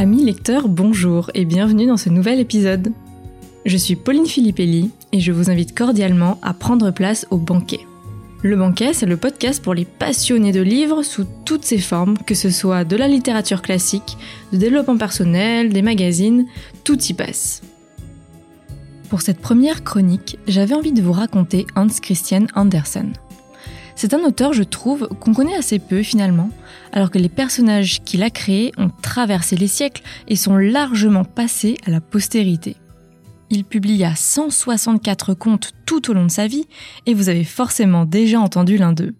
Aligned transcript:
Amis 0.00 0.24
lecteurs, 0.24 0.70
bonjour 0.70 1.30
et 1.34 1.44
bienvenue 1.44 1.84
dans 1.84 1.98
ce 1.98 2.08
nouvel 2.08 2.40
épisode. 2.40 2.90
Je 3.66 3.76
suis 3.76 3.96
Pauline 3.96 4.24
Filippelli 4.24 4.92
et 5.12 5.20
je 5.20 5.30
vous 5.30 5.50
invite 5.50 5.76
cordialement 5.76 6.38
à 6.40 6.54
prendre 6.54 6.90
place 6.90 7.26
au 7.30 7.36
banquet. 7.36 7.80
Le 8.42 8.56
banquet, 8.56 8.94
c'est 8.94 9.04
le 9.04 9.18
podcast 9.18 9.62
pour 9.62 9.74
les 9.74 9.84
passionnés 9.84 10.52
de 10.52 10.62
livres 10.62 11.02
sous 11.02 11.26
toutes 11.44 11.66
ses 11.66 11.76
formes, 11.76 12.16
que 12.16 12.34
ce 12.34 12.48
soit 12.48 12.84
de 12.84 12.96
la 12.96 13.08
littérature 13.08 13.60
classique, 13.60 14.16
de 14.54 14.56
développement 14.56 14.96
personnel, 14.96 15.70
des 15.70 15.82
magazines, 15.82 16.46
tout 16.82 16.98
y 17.02 17.12
passe. 17.12 17.60
Pour 19.10 19.20
cette 19.20 19.40
première 19.40 19.84
chronique, 19.84 20.38
j'avais 20.48 20.74
envie 20.74 20.92
de 20.92 21.02
vous 21.02 21.12
raconter 21.12 21.66
Hans 21.76 21.88
Christian 22.00 22.46
Andersen. 22.54 23.12
C'est 24.02 24.14
un 24.14 24.24
auteur, 24.24 24.54
je 24.54 24.62
trouve, 24.62 25.08
qu'on 25.08 25.34
connaît 25.34 25.56
assez 25.56 25.78
peu 25.78 26.02
finalement, 26.02 26.48
alors 26.90 27.10
que 27.10 27.18
les 27.18 27.28
personnages 27.28 28.02
qu'il 28.02 28.22
a 28.22 28.30
créés 28.30 28.72
ont 28.78 28.88
traversé 28.88 29.56
les 29.56 29.66
siècles 29.66 30.00
et 30.26 30.36
sont 30.36 30.56
largement 30.56 31.24
passés 31.24 31.76
à 31.84 31.90
la 31.90 32.00
postérité. 32.00 32.76
Il 33.50 33.62
publia 33.62 34.16
164 34.16 35.34
contes 35.34 35.72
tout 35.84 36.10
au 36.10 36.14
long 36.14 36.24
de 36.24 36.30
sa 36.30 36.46
vie, 36.46 36.64
et 37.04 37.12
vous 37.12 37.28
avez 37.28 37.44
forcément 37.44 38.06
déjà 38.06 38.40
entendu 38.40 38.78
l'un 38.78 38.94
d'eux. 38.94 39.14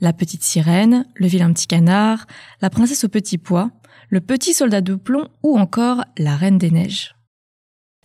La 0.00 0.12
petite 0.12 0.42
sirène, 0.42 1.06
le 1.14 1.28
vilain 1.28 1.52
petit 1.52 1.68
canard, 1.68 2.26
la 2.60 2.70
princesse 2.70 3.04
au 3.04 3.08
petit 3.08 3.38
pois, 3.38 3.70
le 4.10 4.20
petit 4.20 4.52
soldat 4.52 4.80
de 4.80 4.96
plomb 4.96 5.28
ou 5.44 5.56
encore 5.56 6.02
la 6.18 6.34
reine 6.34 6.58
des 6.58 6.72
neiges. 6.72 7.14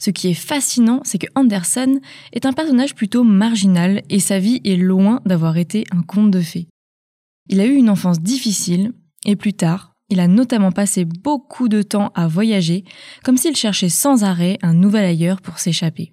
Ce 0.03 0.09
qui 0.09 0.27
est 0.27 0.33
fascinant, 0.33 0.99
c'est 1.05 1.17
que 1.17 1.27
Andersen 1.33 2.01
est 2.33 2.45
un 2.45 2.51
personnage 2.51 2.93
plutôt 2.93 3.23
marginal 3.23 4.01
et 4.09 4.19
sa 4.19 4.37
vie 4.37 4.59
est 4.65 4.75
loin 4.75 5.21
d'avoir 5.25 5.55
été 5.55 5.85
un 5.91 6.01
conte 6.01 6.29
de 6.29 6.41
fées. 6.41 6.67
Il 7.47 7.61
a 7.61 7.65
eu 7.65 7.75
une 7.75 7.89
enfance 7.89 8.19
difficile 8.19 8.91
et 9.25 9.37
plus 9.37 9.53
tard, 9.53 9.93
il 10.09 10.19
a 10.19 10.27
notamment 10.27 10.73
passé 10.73 11.05
beaucoup 11.05 11.69
de 11.69 11.81
temps 11.81 12.11
à 12.15 12.27
voyager, 12.27 12.83
comme 13.23 13.37
s'il 13.37 13.55
cherchait 13.55 13.87
sans 13.87 14.25
arrêt 14.25 14.57
un 14.61 14.73
nouvel 14.73 15.05
ailleurs 15.05 15.39
pour 15.39 15.59
s'échapper. 15.59 16.11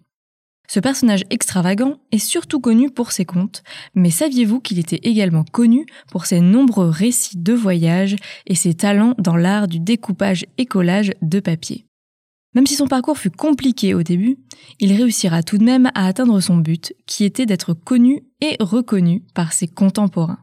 Ce 0.68 0.78
personnage 0.78 1.24
extravagant 1.28 1.98
est 2.12 2.18
surtout 2.18 2.60
connu 2.60 2.92
pour 2.92 3.10
ses 3.10 3.24
contes, 3.24 3.64
mais 3.96 4.10
saviez-vous 4.10 4.60
qu'il 4.60 4.78
était 4.78 5.00
également 5.02 5.42
connu 5.42 5.84
pour 6.12 6.26
ses 6.26 6.40
nombreux 6.40 6.90
récits 6.90 7.38
de 7.38 7.54
voyage 7.54 8.14
et 8.46 8.54
ses 8.54 8.74
talents 8.74 9.16
dans 9.18 9.36
l'art 9.36 9.66
du 9.66 9.80
découpage 9.80 10.46
et 10.58 10.66
collage 10.66 11.12
de 11.22 11.40
papier? 11.40 11.89
Même 12.54 12.66
si 12.66 12.74
son 12.74 12.86
parcours 12.86 13.18
fut 13.18 13.30
compliqué 13.30 13.94
au 13.94 14.02
début, 14.02 14.38
il 14.80 14.92
réussira 14.92 15.42
tout 15.42 15.58
de 15.58 15.64
même 15.64 15.90
à 15.94 16.06
atteindre 16.06 16.40
son 16.40 16.56
but, 16.56 16.92
qui 17.06 17.24
était 17.24 17.46
d'être 17.46 17.74
connu 17.74 18.22
et 18.40 18.56
reconnu 18.60 19.22
par 19.34 19.52
ses 19.52 19.68
contemporains. 19.68 20.40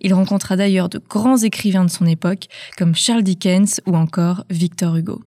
Il 0.00 0.14
rencontra 0.14 0.56
d'ailleurs 0.56 0.88
de 0.88 0.98
grands 0.98 1.38
écrivains 1.38 1.84
de 1.84 1.90
son 1.90 2.06
époque, 2.06 2.46
comme 2.76 2.94
Charles 2.94 3.22
Dickens 3.22 3.80
ou 3.86 3.96
encore 3.96 4.44
Victor 4.50 4.96
Hugo. 4.96 5.22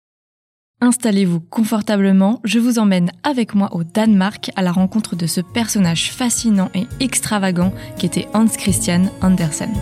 Installez-vous 0.79 1.39
confortablement, 1.39 2.39
je 2.43 2.59
vous 2.59 2.77
emmène 2.77 3.11
avec 3.23 3.55
moi 3.55 3.73
au 3.75 3.83
Danemark 3.83 4.51
à 4.55 4.61
la 4.61 4.71
rencontre 4.71 5.15
de 5.15 5.25
ce 5.25 5.41
personnage 5.41 6.11
fascinant 6.11 6.69
et 6.75 6.85
extravagant 6.99 7.73
qu'était 7.97 8.27
Hans 8.35 8.47
Christian 8.47 9.05
Andersen. 9.21 9.73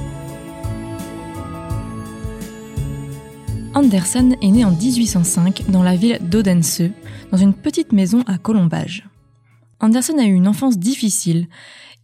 Andersen 3.75 4.37
est 4.41 4.51
né 4.51 4.63
en 4.63 4.71
1805 4.71 5.63
dans 5.67 5.83
la 5.83 5.97
ville 5.97 6.17
d'Odense, 6.21 6.81
dans 7.29 7.37
une 7.37 7.53
petite 7.53 7.91
maison 7.91 8.21
à 8.25 8.37
Colombage. 8.37 9.05
Andersen 9.81 10.17
a 10.17 10.23
eu 10.23 10.33
une 10.33 10.47
enfance 10.47 10.77
difficile. 10.77 11.49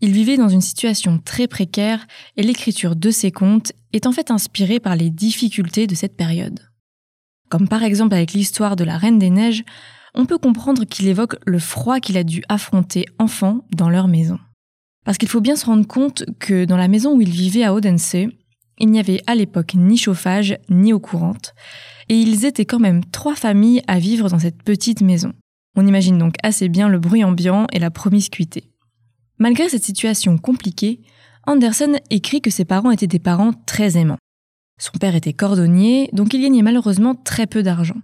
Il 0.01 0.11
vivait 0.11 0.35
dans 0.35 0.49
une 0.49 0.59
situation 0.59 1.17
très 1.17 1.47
précaire 1.47 2.05
et 2.35 2.43
l'écriture 2.43 2.97
de 2.97 3.09
ses 3.09 3.31
contes 3.31 3.71
est 3.93 4.05
en 4.05 4.11
fait 4.11 4.31
inspirée 4.31 4.81
par 4.81 4.97
les 4.97 5.09
difficultés 5.09 5.87
de 5.87 5.95
cette 5.95 6.17
période. 6.17 6.59
Comme 7.47 7.69
par 7.69 7.83
exemple 7.83 8.15
avec 8.15 8.33
l'histoire 8.33 8.75
de 8.75 8.83
la 8.83 8.97
Reine 8.97 9.17
des 9.17 9.29
Neiges, 9.29 9.63
on 10.13 10.25
peut 10.25 10.37
comprendre 10.37 10.83
qu'il 10.83 11.07
évoque 11.07 11.37
le 11.45 11.59
froid 11.59 12.01
qu'il 12.01 12.17
a 12.17 12.25
dû 12.25 12.43
affronter 12.49 13.05
enfant 13.17 13.61
dans 13.73 13.89
leur 13.89 14.09
maison. 14.09 14.39
Parce 15.05 15.17
qu'il 15.17 15.29
faut 15.29 15.39
bien 15.39 15.55
se 15.55 15.67
rendre 15.67 15.87
compte 15.87 16.25
que 16.37 16.65
dans 16.65 16.75
la 16.75 16.89
maison 16.89 17.15
où 17.15 17.21
il 17.21 17.29
vivait 17.29 17.63
à 17.63 17.73
Odense, 17.73 18.17
il 18.81 18.89
n'y 18.89 18.99
avait 18.99 19.21
à 19.27 19.35
l'époque 19.35 19.75
ni 19.75 19.95
chauffage 19.95 20.57
ni 20.69 20.91
eau 20.91 20.99
courante, 20.99 21.53
et 22.09 22.15
ils 22.15 22.45
étaient 22.45 22.65
quand 22.65 22.79
même 22.79 23.05
trois 23.05 23.35
familles 23.35 23.83
à 23.87 23.99
vivre 23.99 24.27
dans 24.27 24.39
cette 24.39 24.63
petite 24.63 25.01
maison. 25.01 25.33
On 25.77 25.87
imagine 25.87 26.17
donc 26.17 26.35
assez 26.43 26.67
bien 26.67 26.89
le 26.89 26.99
bruit 26.99 27.23
ambiant 27.23 27.67
et 27.71 27.79
la 27.79 27.91
promiscuité. 27.91 28.65
Malgré 29.37 29.69
cette 29.69 29.83
situation 29.83 30.37
compliquée, 30.37 31.01
Anderson 31.47 31.93
écrit 32.09 32.41
que 32.41 32.49
ses 32.49 32.65
parents 32.65 32.91
étaient 32.91 33.07
des 33.07 33.19
parents 33.19 33.53
très 33.65 33.97
aimants. 33.97 34.17
Son 34.79 34.97
père 34.99 35.15
était 35.15 35.33
cordonnier, 35.33 36.09
donc 36.11 36.33
il 36.33 36.41
gagnait 36.41 36.63
malheureusement 36.63 37.13
très 37.13 37.45
peu 37.45 37.61
d'argent. 37.61 38.01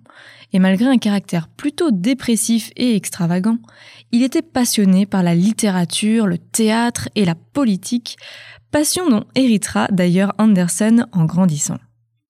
Et 0.54 0.60
malgré 0.60 0.86
un 0.86 1.00
caractère 1.00 1.48
plutôt 1.48 1.90
dépressif 1.92 2.70
et 2.78 2.96
extravagant, 2.96 3.58
il 4.12 4.22
était 4.22 4.44
passionné 4.44 5.08
par 5.08 5.24
la 5.24 5.34
littérature, 5.34 6.28
le 6.28 6.38
théâtre 6.38 7.10
et 7.16 7.26
la 7.26 7.34
politique, 7.34 8.18
passion 8.72 9.10
dont 9.10 9.26
héritera 9.36 9.88
d'ailleurs 9.92 10.34
Andersen 10.38 11.08
en 11.12 11.26
grandissant. 11.26 11.78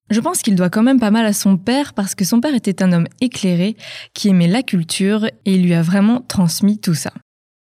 Je 0.09 0.21
pense 0.21 0.41
qu'il 0.41 0.55
doit 0.55 0.69
quand 0.69 0.83
même 0.83 0.99
pas 0.99 1.11
mal 1.11 1.25
à 1.25 1.33
son 1.33 1.57
père 1.57 1.93
parce 1.93 2.15
que 2.15 2.23
son 2.23 2.39
père 2.39 2.55
était 2.55 2.81
un 2.81 2.93
homme 2.93 3.07
éclairé 3.19 3.75
qui 4.13 4.29
aimait 4.29 4.47
la 4.47 4.63
culture 4.63 5.27
et 5.45 5.57
lui 5.57 5.73
a 5.73 5.81
vraiment 5.81 6.21
transmis 6.21 6.79
tout 6.79 6.93
ça. 6.93 7.11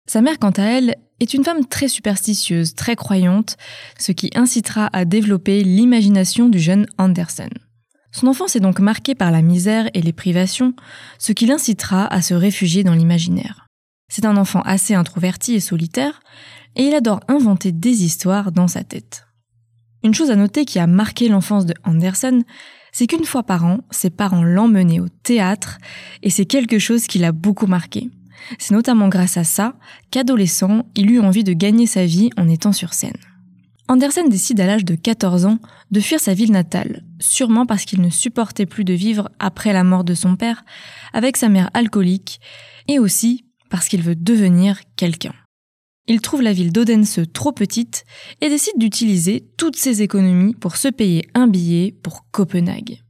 Sa 0.10 0.22
mère, 0.22 0.40
quant 0.40 0.52
à 0.52 0.64
elle, 0.64 0.96
est 1.20 1.34
une 1.34 1.44
femme 1.44 1.66
très 1.66 1.88
superstitieuse, 1.88 2.76
très 2.76 2.96
croyante, 2.96 3.58
ce 3.98 4.12
qui 4.12 4.30
incitera 4.36 4.90
à 4.94 5.06
développer 5.06 5.64
l'imagination 5.64 6.50
du 6.50 6.60
jeune 6.60 6.86
Andersen. 6.98 7.50
Son 8.12 8.28
enfance 8.28 8.56
est 8.56 8.62
donc 8.62 8.80
marquée 8.80 9.16
par 9.16 9.32
la 9.32 9.42
misère 9.42 9.90
et 9.94 10.02
les 10.02 10.14
privations, 10.14 10.74
ce 11.20 11.34
qui 11.34 11.46
l'incitera 11.46 12.08
à 12.08 12.22
se 12.22 12.34
réfugier 12.34 12.84
dans 12.84 12.94
l'imaginaire. 12.94 13.68
C'est 14.10 14.26
un 14.26 14.38
enfant 14.38 14.62
assez 14.62 14.94
introverti 14.94 15.56
et 15.56 15.60
solitaire, 15.60 16.22
et 16.78 16.84
il 16.84 16.96
adore 16.96 17.20
inventer 17.28 17.74
des 17.74 18.06
histoires 18.06 18.54
dans 18.54 18.68
sa 18.68 18.84
tête. 18.84 19.28
Une 20.04 20.14
chose 20.14 20.32
à 20.32 20.36
noter 20.36 20.64
qui 20.64 20.80
a 20.80 20.88
marqué 20.88 21.28
l'enfance 21.28 21.66
de 21.66 21.74
Andersen, 21.84 22.44
c'est 22.94 23.08
qu'une 23.08 23.26
fois 23.26 23.44
par 23.44 23.66
an, 23.66 23.80
ses 23.92 24.12
parents 24.12 24.44
l'emmenaient 24.44 25.00
au 25.00 25.10
théâtre, 25.10 25.80
et 26.24 26.30
c'est 26.30 26.46
quelque 26.46 26.80
chose 26.80 27.08
qui 27.08 27.18
l'a 27.18 27.32
beaucoup 27.32 27.68
marqué. 27.68 28.10
C'est 28.60 28.74
notamment 28.74 29.10
grâce 29.10 29.38
à 29.38 29.44
ça 29.44 29.74
qu'adolescent, 30.12 30.86
il 30.96 31.12
eut 31.12 31.20
envie 31.20 31.44
de 31.44 31.54
gagner 31.54 31.88
sa 31.88 32.06
vie 32.06 32.30
en 32.38 32.48
étant 32.48 32.72
sur 32.72 32.94
scène. 32.94 33.18
Andersen 33.90 34.30
décide 34.30 34.60
à 34.60 34.68
l'âge 34.68 34.86
de 34.86 34.96
14 34.96 35.46
ans 35.46 35.60
de 35.92 36.00
fuir 36.00 36.20
sa 36.20 36.34
ville 36.34 36.52
natale, 36.52 37.04
sûrement 37.20 37.66
parce 37.66 37.86
qu'il 37.86 38.02
ne 38.02 38.10
supportait 38.10 38.66
plus 38.66 38.84
de 38.84 38.94
vivre 38.94 39.30
après 39.40 39.74
la 39.74 39.84
mort 39.84 40.04
de 40.04 40.14
son 40.14 40.36
père, 40.36 40.64
avec 41.14 41.38
sa 41.38 41.50
mère 41.50 41.70
alcoolique, 41.74 42.40
et 42.88 43.00
aussi 43.00 43.46
parce 43.70 43.88
qu'il 43.88 44.04
veut 44.04 44.16
devenir 44.16 44.80
quelqu'un. 44.96 45.34
Il 46.08 46.22
trouve 46.22 46.42
la 46.42 46.54
ville 46.54 46.72
d'Odense 46.72 47.20
trop 47.34 47.52
petite 47.52 48.06
et 48.40 48.50
décide 48.50 48.78
d'utiliser 48.78 49.46
toutes 49.58 49.76
ses 49.76 50.02
économies 50.02 50.56
pour 50.56 50.78
se 50.78 50.88
payer 50.88 51.28
un 51.34 51.48
billet 51.48 51.94
pour 52.02 52.26
Copenhague. 52.32 53.02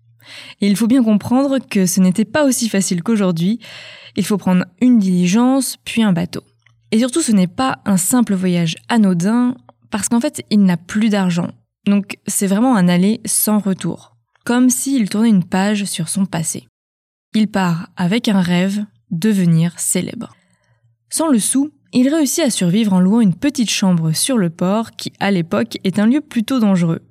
Il 0.61 0.75
faut 0.75 0.87
bien 0.87 1.03
comprendre 1.03 1.59
que 1.59 1.85
ce 1.85 1.99
n'était 1.99 2.25
pas 2.25 2.43
aussi 2.43 2.69
facile 2.69 3.03
qu'aujourd'hui. 3.03 3.59
Il 4.15 4.25
faut 4.25 4.37
prendre 4.37 4.65
une 4.81 4.97
diligence, 4.97 5.77
puis 5.85 6.01
un 6.01 6.11
bateau. 6.11 6.41
Et 6.91 6.99
surtout, 6.99 7.21
ce 7.21 7.31
n'est 7.31 7.47
pas 7.47 7.79
un 7.85 7.97
simple 7.97 8.33
voyage 8.33 8.75
anodin, 8.89 9.55
parce 9.91 10.09
qu'en 10.09 10.19
fait, 10.19 10.43
il 10.49 10.63
n'a 10.63 10.77
plus 10.77 11.09
d'argent. 11.09 11.49
Donc, 11.85 12.17
c'est 12.25 12.47
vraiment 12.47 12.75
un 12.75 12.87
aller 12.87 13.21
sans 13.25 13.59
retour. 13.59 14.17
Comme 14.43 14.69
s'il 14.69 15.09
tournait 15.09 15.29
une 15.29 15.43
page 15.43 15.85
sur 15.85 16.09
son 16.09 16.25
passé. 16.25 16.67
Il 17.35 17.47
part 17.47 17.89
avec 17.95 18.27
un 18.27 18.41
rêve, 18.41 18.85
devenir 19.11 19.79
célèbre. 19.79 20.33
Sans 21.09 21.27
le 21.27 21.39
sou, 21.39 21.71
il 21.93 22.13
réussit 22.13 22.43
à 22.43 22.49
survivre 22.49 22.93
en 22.93 22.99
louant 22.99 23.21
une 23.21 23.35
petite 23.35 23.69
chambre 23.69 24.11
sur 24.11 24.37
le 24.37 24.49
port 24.49 24.91
qui, 24.91 25.13
à 25.19 25.31
l'époque, 25.31 25.77
est 25.83 25.99
un 25.99 26.05
lieu 26.05 26.21
plutôt 26.21 26.59
dangereux. 26.59 27.01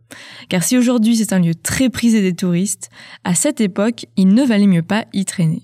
Car 0.48 0.62
si 0.62 0.76
aujourd'hui 0.76 1.16
c'est 1.16 1.32
un 1.32 1.40
lieu 1.40 1.54
très 1.54 1.88
prisé 1.88 2.22
des 2.22 2.34
touristes, 2.34 2.90
à 3.24 3.34
cette 3.34 3.60
époque, 3.60 4.06
il 4.16 4.28
ne 4.28 4.44
valait 4.44 4.66
mieux 4.66 4.82
pas 4.82 5.06
y 5.12 5.24
traîner. 5.24 5.62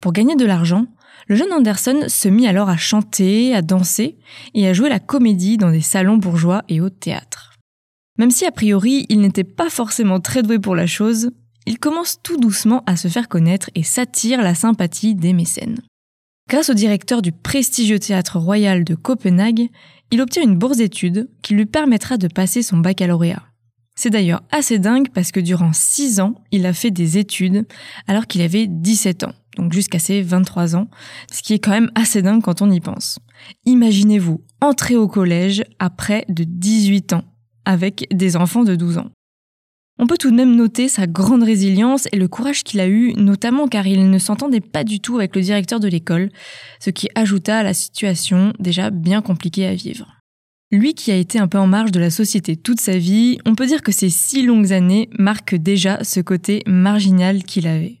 Pour 0.00 0.12
gagner 0.12 0.36
de 0.36 0.44
l'argent, 0.44 0.86
le 1.26 1.36
jeune 1.36 1.52
Anderson 1.52 2.04
se 2.06 2.28
mit 2.28 2.46
alors 2.46 2.68
à 2.68 2.76
chanter, 2.76 3.54
à 3.54 3.62
danser 3.62 4.16
et 4.54 4.68
à 4.68 4.72
jouer 4.72 4.88
la 4.88 5.00
comédie 5.00 5.56
dans 5.56 5.70
des 5.70 5.80
salons 5.80 6.16
bourgeois 6.16 6.62
et 6.68 6.80
au 6.80 6.90
théâtre. 6.90 7.54
Même 8.16 8.30
si 8.30 8.46
a 8.46 8.52
priori 8.52 9.06
il 9.08 9.20
n'était 9.20 9.44
pas 9.44 9.70
forcément 9.70 10.20
très 10.20 10.42
doué 10.42 10.58
pour 10.58 10.74
la 10.74 10.86
chose, 10.86 11.30
il 11.66 11.78
commence 11.78 12.20
tout 12.22 12.36
doucement 12.36 12.82
à 12.86 12.96
se 12.96 13.08
faire 13.08 13.28
connaître 13.28 13.70
et 13.74 13.82
s'attire 13.82 14.42
la 14.42 14.54
sympathie 14.54 15.14
des 15.14 15.32
mécènes. 15.32 15.80
Grâce 16.48 16.70
au 16.70 16.74
directeur 16.74 17.20
du 17.20 17.30
prestigieux 17.30 17.98
théâtre 17.98 18.38
royal 18.38 18.82
de 18.82 18.94
Copenhague, 18.94 19.68
il 20.10 20.22
obtient 20.22 20.42
une 20.42 20.56
bourse 20.56 20.78
d'études 20.78 21.28
qui 21.42 21.52
lui 21.52 21.66
permettra 21.66 22.16
de 22.16 22.26
passer 22.26 22.62
son 22.62 22.78
baccalauréat. 22.78 23.42
C'est 23.94 24.08
d'ailleurs 24.08 24.42
assez 24.50 24.78
dingue 24.78 25.08
parce 25.12 25.30
que 25.30 25.40
durant 25.40 25.74
6 25.74 26.20
ans, 26.20 26.36
il 26.50 26.64
a 26.64 26.72
fait 26.72 26.90
des 26.90 27.18
études 27.18 27.66
alors 28.06 28.26
qu'il 28.26 28.40
avait 28.40 28.66
17 28.66 29.24
ans, 29.24 29.34
donc 29.58 29.74
jusqu'à 29.74 29.98
ses 29.98 30.22
23 30.22 30.74
ans, 30.74 30.88
ce 31.30 31.42
qui 31.42 31.52
est 31.52 31.58
quand 31.58 31.72
même 31.72 31.90
assez 31.94 32.22
dingue 32.22 32.42
quand 32.42 32.62
on 32.62 32.70
y 32.70 32.80
pense. 32.80 33.18
Imaginez-vous 33.66 34.40
entrer 34.62 34.96
au 34.96 35.06
collège 35.06 35.64
à 35.78 35.90
près 35.90 36.24
de 36.30 36.44
18 36.44 37.12
ans 37.12 37.24
avec 37.66 38.06
des 38.10 38.36
enfants 38.36 38.64
de 38.64 38.74
12 38.74 38.98
ans. 38.98 39.10
On 40.00 40.06
peut 40.06 40.16
tout 40.16 40.30
de 40.30 40.36
même 40.36 40.54
noter 40.54 40.88
sa 40.88 41.06
grande 41.06 41.42
résilience 41.42 42.06
et 42.12 42.16
le 42.16 42.28
courage 42.28 42.62
qu'il 42.62 42.78
a 42.78 42.88
eu, 42.88 43.14
notamment 43.14 43.66
car 43.66 43.86
il 43.86 44.10
ne 44.10 44.18
s'entendait 44.18 44.60
pas 44.60 44.84
du 44.84 45.00
tout 45.00 45.16
avec 45.16 45.34
le 45.34 45.42
directeur 45.42 45.80
de 45.80 45.88
l'école, 45.88 46.30
ce 46.78 46.90
qui 46.90 47.08
ajouta 47.16 47.58
à 47.58 47.62
la 47.64 47.74
situation 47.74 48.52
déjà 48.60 48.90
bien 48.90 49.22
compliquée 49.22 49.66
à 49.66 49.74
vivre. 49.74 50.14
Lui 50.70 50.94
qui 50.94 51.10
a 51.10 51.16
été 51.16 51.38
un 51.38 51.48
peu 51.48 51.58
en 51.58 51.66
marge 51.66 51.92
de 51.92 51.98
la 51.98 52.10
société 52.10 52.54
toute 52.54 52.80
sa 52.80 52.98
vie, 52.98 53.38
on 53.46 53.54
peut 53.54 53.66
dire 53.66 53.82
que 53.82 53.90
ces 53.90 54.10
six 54.10 54.42
longues 54.42 54.72
années 54.72 55.08
marquent 55.18 55.56
déjà 55.56 56.04
ce 56.04 56.20
côté 56.20 56.62
marginal 56.66 57.42
qu'il 57.42 57.66
avait. 57.66 57.98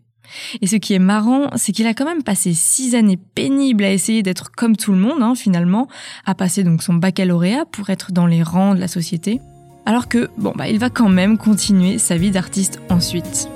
Et 0.60 0.66
ce 0.66 0.76
qui 0.76 0.92
est 0.92 0.98
marrant, 0.98 1.50
c'est 1.56 1.72
qu'il 1.72 1.86
a 1.86 1.94
quand 1.94 2.04
même 2.04 2.22
passé 2.22 2.52
six 2.52 2.94
années 2.94 3.16
pénibles 3.16 3.84
à 3.84 3.92
essayer 3.92 4.22
d'être 4.22 4.50
comme 4.52 4.76
tout 4.76 4.92
le 4.92 4.98
monde, 4.98 5.22
hein, 5.22 5.34
finalement, 5.34 5.88
à 6.26 6.34
passer 6.34 6.62
donc 6.62 6.82
son 6.82 6.94
baccalauréat 6.94 7.64
pour 7.64 7.88
être 7.90 8.12
dans 8.12 8.26
les 8.26 8.42
rangs 8.42 8.74
de 8.74 8.80
la 8.80 8.88
société, 8.88 9.40
alors 9.88 10.06
que, 10.06 10.28
bon, 10.36 10.52
bah, 10.54 10.68
il 10.68 10.78
va 10.78 10.90
quand 10.90 11.08
même 11.08 11.38
continuer 11.38 11.96
sa 11.96 12.18
vie 12.18 12.30
d'artiste 12.30 12.78
ensuite. 12.90 13.48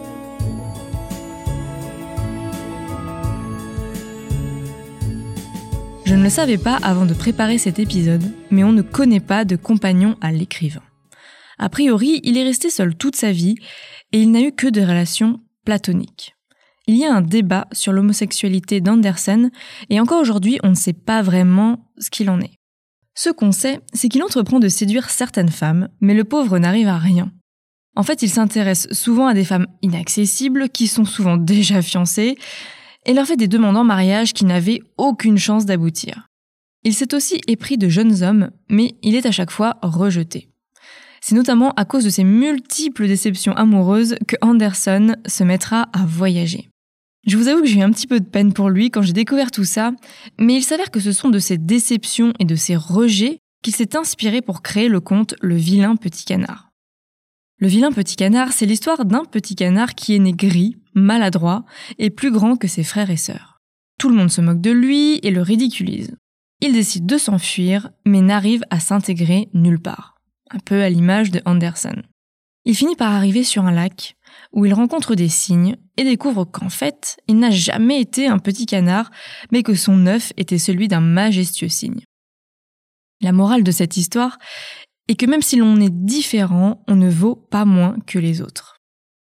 Je 6.07 6.15
ne 6.15 6.23
le 6.23 6.31
savais 6.31 6.57
pas 6.57 6.79
avant 6.83 7.05
de 7.05 7.13
préparer 7.13 7.59
cet 7.59 7.79
épisode, 7.79 8.25
mais 8.51 8.65
on 8.65 8.73
ne 8.73 8.81
connaît 8.81 9.21
pas 9.21 9.45
de 9.45 9.57
compagnon 9.57 10.17
à 10.23 10.33
l'écrivain. 10.33 10.81
A 11.59 11.69
priori, 11.69 12.23
il 12.25 12.39
est 12.39 12.45
resté 12.45 12.71
seul 12.71 12.95
toute 12.95 13.15
sa 13.15 13.31
vie 13.31 13.57
et 14.13 14.23
il 14.23 14.31
n'a 14.31 14.41
eu 14.41 14.53
que 14.53 14.69
des 14.69 14.87
relations 14.87 15.39
platoniques. 15.67 16.35
Il 16.87 16.97
y 16.97 17.05
a 17.05 17.15
un 17.15 17.21
débat 17.21 17.67
sur 17.73 17.93
l'homosexualité 17.93 18.81
d'Anderson 18.81 19.51
et 19.91 20.01
encore 20.01 20.23
aujourd'hui 20.23 20.59
on 20.63 20.71
ne 20.71 20.75
sait 20.75 20.95
pas 20.95 21.21
vraiment 21.21 21.91
ce 21.99 22.09
qu'il 22.09 22.31
en 22.31 22.41
est. 22.41 22.62
Ce 23.15 23.31
qu'on 23.31 23.53
sait, 23.53 23.81
c'est 23.93 24.09
qu'il 24.09 24.23
entreprend 24.23 24.59
de 24.59 24.69
séduire 24.69 25.11
certaines 25.11 25.51
femmes, 25.51 25.89
mais 26.01 26.15
le 26.15 26.25
pauvre 26.25 26.59
n'arrive 26.59 26.89
à 26.89 26.99
rien. 26.99 27.31
En 27.95 28.03
fait, 28.03 28.23
il 28.23 28.31
s'intéresse 28.31 28.89
souvent 28.93 29.27
à 29.27 29.35
des 29.35 29.45
femmes 29.45 29.67
inaccessibles, 29.83 30.69
qui 30.71 30.89
sont 30.89 31.05
souvent 31.05 31.37
déjà 31.39 31.83
fiancées, 31.83 32.37
et 33.05 33.15
leur 33.15 33.27
fait 33.27 33.37
des 33.37 33.49
demandes 33.49 33.77
en 33.77 33.85
mariage 33.85 34.33
qui 34.33 34.45
n'avaient 34.45 34.81
aucune 34.97 35.39
chance 35.39 35.67
d'aboutir. 35.67 36.29
Il 36.85 36.95
s'est 36.95 37.15
aussi 37.15 37.41
épris 37.47 37.79
de 37.79 37.89
jeunes 37.89 38.23
hommes, 38.23 38.51
mais 38.69 38.95
il 39.03 39.15
est 39.15 39.27
à 39.27 39.33
chaque 39.33 39.51
fois 39.51 39.77
rejeté. 39.83 40.49
C'est 41.21 41.37
notamment 41.37 41.71
à 41.73 41.85
cause 41.85 42.05
de 42.05 42.11
ses 42.11 42.25
multiples 42.25 43.07
déceptions 43.07 43.57
amoureuses 43.57 44.17
que 44.27 44.37
Anderson 44.41 45.15
se 45.27 45.45
mettra 45.45 45.89
à 45.93 46.05
voyager. 46.05 46.69
Je 47.27 47.37
vous 47.37 47.47
avoue 47.47 47.61
que 47.63 47.69
j'ai 47.69 47.79
eu 47.79 47.83
un 47.83 47.91
petit 47.91 48.09
peu 48.09 48.19
de 48.19 48.29
peine 48.29 48.53
pour 48.53 48.69
lui 48.69 48.91
quand 48.91 49.03
j'ai 49.03 49.13
découvert 49.13 49.53
tout 49.53 49.65
ça, 49.65 49.93
mais 50.39 50.55
il 50.55 50.63
s'avère 50.63 50.91
que 50.91 50.99
ce 50.99 51.13
sont 51.13 51.29
de 51.29 51.39
ces 51.39 51.57
déceptions 51.57 52.33
et 52.41 52.45
de 52.45 52.57
ces 52.57 52.75
rejets 52.75 53.39
qu'il 53.63 53.75
s'est 53.77 53.97
inspiré 53.97 54.43
pour 54.43 54.61
créer 54.61 54.89
le 54.89 55.01
conte 55.01 55.37
Le 55.41 55.55
vilain 55.55 55.95
petit 55.95 56.25
canard. 56.25 56.71
Le 57.59 57.69
vilain 57.69 57.93
petit 57.93 58.17
canard, 58.17 58.53
c'est 58.53 58.67
l'histoire 58.67 59.05
d'un 59.05 59.25
petit 59.25 59.55
canard 59.55 59.95
qui 59.95 60.17
est 60.17 60.19
né 60.19 60.33
gris, 60.33 60.77
maladroit 60.95 61.65
et 61.99 62.11
plus 62.11 62.33
grand 62.33 62.57
que 62.57 62.67
ses 62.67 62.83
frères 62.83 63.11
et 63.11 63.17
sœurs. 63.17 63.61
Tout 64.01 64.09
le 64.09 64.17
monde 64.17 64.33
se 64.33 64.41
moque 64.41 64.61
de 64.61 64.73
lui 64.73 65.21
et 65.23 65.31
le 65.31 65.43
ridiculise. 65.43 66.17
Il 66.61 66.73
décide 66.73 67.07
de 67.07 67.19
s'enfuir, 67.19 67.91
mais 68.05 68.21
n'arrive 68.21 68.65
à 68.71 68.81
s'intégrer 68.81 69.49
nulle 69.55 69.81
part. 69.81 70.17
Un 70.51 70.59
peu 70.59 70.83
à 70.83 70.91
l'image 70.91 71.31
de 71.31 71.41
Anderson. 71.45 72.03
Il 72.65 72.77
finit 72.77 72.97
par 72.97 73.13
arriver 73.13 73.45
sur 73.45 73.65
un 73.65 73.73
lac, 73.73 74.17
où 74.53 74.67
il 74.67 74.75
rencontre 74.75 75.15
des 75.15 75.29
cygnes 75.29 75.77
et 75.97 76.05
découvre 76.05 76.45
qu'en 76.45 76.69
fait, 76.69 77.19
il 77.29 77.39
n'a 77.39 77.51
jamais 77.51 78.01
été 78.01 78.27
un 78.27 78.39
petit 78.39 78.67
canard, 78.67 79.11
mais 79.51 79.63
que 79.63 79.75
son 79.75 80.07
œuf 80.07 80.33
était 80.37 80.59
celui 80.59 80.89
d'un 80.89 81.01
majestueux 81.01 81.69
cygne. 81.69 82.03
La 83.21 83.33
morale 83.33 83.63
de 83.63 83.71
cette 83.71 83.97
histoire 83.97 84.39
et 85.09 85.15
que 85.15 85.27
même 85.27 85.43
si 85.43 85.57
l'on 85.57 85.81
est 85.81 85.93
différent, 85.93 86.83
on 86.89 86.97
ne 86.97 87.11
vaut 87.11 87.37
pas 87.37 87.65
moins 87.65 87.97
que 88.07 88.19
les 88.19 88.41
autres. 88.41 88.77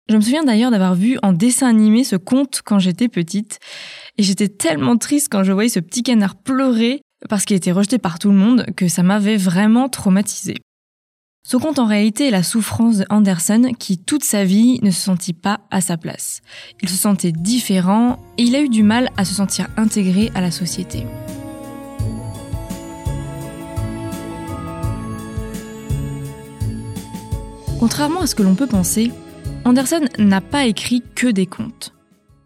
Je 0.09 0.17
me 0.17 0.21
souviens 0.21 0.45
d'ailleurs 0.45 0.71
d'avoir 0.71 0.95
vu 0.95 1.19
en 1.23 1.33
dessin 1.33 1.69
animé 1.69 2.05
ce 2.05 2.17
conte 2.17 2.61
quand 2.65 2.79
j'étais 2.79 3.09
petite, 3.09 3.59
et 4.19 4.23
j'étais 4.23 4.49
tellement 4.49 4.97
triste 4.97 5.29
quand 5.31 5.45
je 5.45 5.53
voyais 5.53 5.69
ce 5.69 5.81
petit 5.81 6.03
canard 6.03 6.37
pleurer 6.37 7.01
parce 7.29 7.45
qu'il 7.45 7.57
était 7.57 7.73
rejeté 7.73 7.99
par 7.99 8.19
tout 8.19 8.31
le 8.31 8.37
monde 8.37 8.67
que 8.77 8.89
ça 8.89 9.03
m'avait 9.03 9.37
vraiment 9.37 9.89
traumatisé. 9.89 10.57
Ce 11.44 11.56
conte 11.56 11.81
en 11.81 11.87
réalité 11.87 12.29
est 12.29 12.31
la 12.31 12.44
souffrance 12.44 12.99
de 12.99 13.06
Anderson 13.11 13.73
qui 13.77 13.99
toute 13.99 14.23
sa 14.23 14.44
vie 14.44 14.79
ne 14.83 14.93
se 14.93 15.00
sentit 15.00 15.33
pas 15.33 15.61
à 15.73 15.81
sa 15.81 15.97
place. 15.97 16.41
Il 16.83 16.89
se 16.89 16.94
sentait 16.94 17.33
différent 17.33 18.21
et 18.39 18.44
il 18.44 18.55
a 18.55 18.61
eu 18.61 18.69
du 18.69 18.85
mal 18.85 19.11
à 19.17 19.25
se 19.25 19.35
sentir 19.35 19.69
intégré 19.77 20.31
à 20.37 20.41
la 20.41 20.53
société. 20.53 21.05
Contrairement 27.81 28.21
à 28.21 28.29
ce 28.29 28.37
que 28.37 28.44
l'on 28.44 28.55
peut 28.55 28.69
penser, 28.69 29.11
Anderson 29.65 30.05
n'a 30.17 30.41
pas 30.41 30.67
écrit 30.67 31.03
que 31.17 31.27
des 31.27 31.47
contes. 31.47 31.93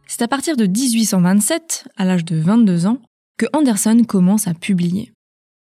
C'est 0.07 0.23
à 0.23 0.29
partir 0.29 0.57
de 0.57 0.65
1827, 0.67 1.89
à 1.97 2.07
l'âge 2.07 2.25
de 2.25 2.37
22 2.37 2.87
ans, 2.87 3.03
que 3.37 3.45
Anderson 3.53 4.03
commence 4.09 4.49
à 4.49 4.55
publier. 4.55 5.13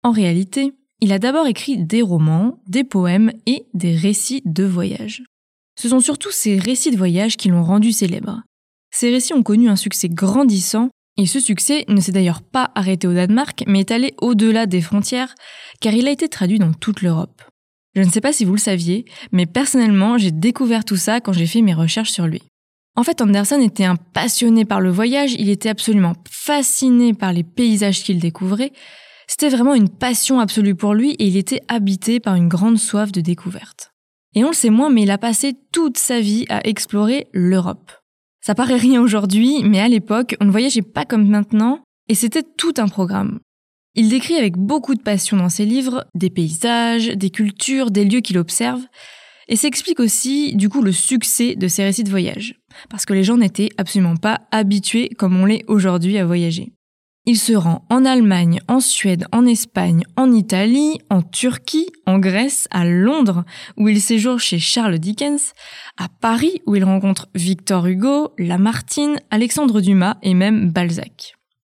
En 0.02 0.10
réalité, 0.10 0.72
il 1.00 1.12
a 1.12 1.18
d'abord 1.18 1.46
écrit 1.46 1.78
des 1.78 2.02
romans, 2.02 2.62
des 2.66 2.84
poèmes 2.84 3.32
et 3.46 3.66
des 3.74 3.94
récits 3.94 4.42
de 4.44 4.64
voyage. 4.64 5.22
Ce 5.78 5.88
sont 5.88 6.00
surtout 6.00 6.30
ces 6.30 6.58
récits 6.58 6.90
de 6.90 6.96
voyage 6.96 7.36
qui 7.36 7.48
l'ont 7.48 7.64
rendu 7.64 7.92
célèbre. 7.92 8.42
Ces 8.90 9.10
récits 9.10 9.34
ont 9.34 9.42
connu 9.42 9.68
un 9.68 9.76
succès 9.76 10.08
grandissant 10.08 10.90
et 11.16 11.26
ce 11.26 11.40
succès 11.40 11.84
ne 11.88 12.00
s'est 12.00 12.12
d'ailleurs 12.12 12.42
pas 12.42 12.70
arrêté 12.74 13.06
au 13.06 13.14
Danemark 13.14 13.64
mais 13.66 13.80
est 13.80 13.90
allé 13.90 14.14
au-delà 14.20 14.66
des 14.66 14.80
frontières 14.80 15.34
car 15.80 15.94
il 15.94 16.06
a 16.08 16.10
été 16.10 16.28
traduit 16.28 16.58
dans 16.58 16.72
toute 16.72 17.02
l'Europe. 17.02 17.42
Je 17.94 18.02
ne 18.02 18.10
sais 18.10 18.20
pas 18.20 18.32
si 18.32 18.44
vous 18.44 18.52
le 18.52 18.58
saviez, 18.58 19.04
mais 19.32 19.46
personnellement, 19.46 20.16
j'ai 20.16 20.30
découvert 20.30 20.84
tout 20.84 20.96
ça 20.96 21.20
quand 21.20 21.32
j'ai 21.32 21.46
fait 21.46 21.62
mes 21.62 21.74
recherches 21.74 22.12
sur 22.12 22.26
lui. 22.26 22.42
En 22.96 23.02
fait, 23.02 23.20
Anderson 23.20 23.60
était 23.60 23.84
un 23.84 23.96
passionné 23.96 24.64
par 24.64 24.80
le 24.80 24.90
voyage, 24.90 25.32
il 25.38 25.48
était 25.48 25.68
absolument 25.68 26.14
fasciné 26.30 27.14
par 27.14 27.32
les 27.32 27.44
paysages 27.44 28.02
qu'il 28.02 28.18
découvrait. 28.18 28.72
C'était 29.30 29.48
vraiment 29.48 29.76
une 29.76 29.88
passion 29.88 30.40
absolue 30.40 30.74
pour 30.74 30.92
lui 30.92 31.12
et 31.12 31.24
il 31.24 31.36
était 31.36 31.62
habité 31.68 32.18
par 32.18 32.34
une 32.34 32.48
grande 32.48 32.78
soif 32.78 33.12
de 33.12 33.20
découverte. 33.20 33.92
Et 34.34 34.42
on 34.42 34.48
le 34.48 34.54
sait 34.54 34.70
moins, 34.70 34.90
mais 34.90 35.02
il 35.02 35.10
a 35.12 35.18
passé 35.18 35.54
toute 35.70 35.98
sa 35.98 36.18
vie 36.18 36.46
à 36.48 36.66
explorer 36.66 37.28
l'Europe. 37.32 37.92
Ça 38.44 38.56
paraît 38.56 38.76
rien 38.76 39.00
aujourd'hui, 39.00 39.62
mais 39.62 39.78
à 39.78 39.86
l'époque, 39.86 40.34
on 40.40 40.46
ne 40.46 40.50
voyageait 40.50 40.82
pas 40.82 41.04
comme 41.04 41.28
maintenant, 41.28 41.78
et 42.08 42.16
c'était 42.16 42.42
tout 42.42 42.74
un 42.78 42.88
programme. 42.88 43.38
Il 43.94 44.08
décrit 44.08 44.34
avec 44.34 44.56
beaucoup 44.56 44.96
de 44.96 45.02
passion 45.02 45.36
dans 45.36 45.48
ses 45.48 45.64
livres 45.64 46.06
des 46.16 46.30
paysages, 46.30 47.10
des 47.10 47.30
cultures, 47.30 47.92
des 47.92 48.04
lieux 48.04 48.22
qu'il 48.22 48.36
observe, 48.36 48.82
et 49.46 49.54
s'explique 49.54 50.00
aussi 50.00 50.56
du 50.56 50.68
coup 50.68 50.82
le 50.82 50.92
succès 50.92 51.54
de 51.54 51.68
ses 51.68 51.84
récits 51.84 52.02
de 52.02 52.10
voyage, 52.10 52.56
parce 52.88 53.06
que 53.06 53.14
les 53.14 53.22
gens 53.22 53.36
n'étaient 53.36 53.70
absolument 53.78 54.16
pas 54.16 54.40
habitués 54.50 55.08
comme 55.10 55.40
on 55.40 55.46
l'est 55.46 55.64
aujourd'hui 55.68 56.18
à 56.18 56.26
voyager. 56.26 56.72
Il 57.26 57.38
se 57.38 57.52
rend 57.52 57.84
en 57.90 58.06
Allemagne, 58.06 58.60
en 58.66 58.80
Suède, 58.80 59.26
en 59.30 59.44
Espagne, 59.44 60.04
en 60.16 60.32
Italie, 60.32 60.98
en 61.10 61.20
Turquie, 61.20 61.86
en 62.06 62.18
Grèce, 62.18 62.66
à 62.70 62.86
Londres, 62.86 63.44
où 63.76 63.88
il 63.88 64.00
séjourne 64.00 64.38
chez 64.38 64.58
Charles 64.58 64.98
Dickens, 64.98 65.52
à 65.98 66.08
Paris, 66.08 66.62
où 66.66 66.76
il 66.76 66.84
rencontre 66.84 67.28
Victor 67.34 67.86
Hugo, 67.86 68.32
Lamartine, 68.38 69.20
Alexandre 69.30 69.82
Dumas 69.82 70.16
et 70.22 70.32
même 70.32 70.70
Balzac. 70.70 71.34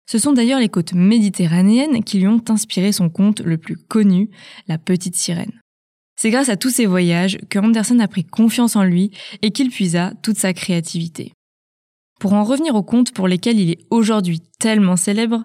Ce 0.05 0.19
sont 0.19 0.33
d'ailleurs 0.33 0.59
les 0.59 0.69
côtes 0.69 0.93
méditerranéennes 0.93 2.03
qui 2.03 2.19
lui 2.19 2.27
ont 2.27 2.43
inspiré 2.49 2.91
son 2.91 3.09
conte 3.09 3.39
le 3.41 3.57
plus 3.57 3.77
connu, 3.77 4.29
La 4.67 4.77
Petite 4.77 5.15
Sirène. 5.15 5.59
C'est 6.17 6.29
grâce 6.29 6.49
à 6.49 6.55
tous 6.55 6.69
ces 6.69 6.85
voyages 6.85 7.39
que 7.49 7.57
Anderson 7.57 7.97
a 7.99 8.07
pris 8.07 8.25
confiance 8.25 8.75
en 8.75 8.83
lui 8.83 9.09
et 9.41 9.49
qu'il 9.49 9.71
puisa 9.71 10.13
toute 10.21 10.37
sa 10.37 10.53
créativité. 10.53 11.33
Pour 12.21 12.33
en 12.33 12.43
revenir 12.43 12.75
aux 12.75 12.83
contes 12.83 13.13
pour 13.13 13.27
lesquels 13.27 13.59
il 13.59 13.71
est 13.71 13.79
aujourd'hui 13.89 14.41
tellement 14.59 14.95
célèbre, 14.95 15.43